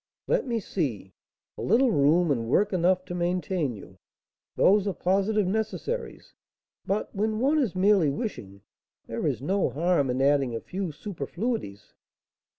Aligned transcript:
"Let 0.25 0.47
me 0.47 0.59
see: 0.59 1.13
a 1.59 1.61
little 1.61 1.91
room, 1.91 2.31
and 2.31 2.47
work 2.47 2.73
enough 2.73 3.05
to 3.05 3.13
maintain 3.13 3.75
you, 3.75 3.99
those 4.55 4.87
are 4.87 4.93
positive 4.95 5.45
necessaries; 5.45 6.33
but, 6.87 7.13
when 7.13 7.39
one 7.39 7.59
is 7.59 7.75
merely 7.75 8.09
wishing, 8.09 8.63
there 9.05 9.27
is 9.27 9.43
no 9.43 9.69
harm 9.69 10.09
in 10.09 10.19
adding 10.19 10.55
a 10.55 10.59
few 10.59 10.91
superfluities. 10.91 11.93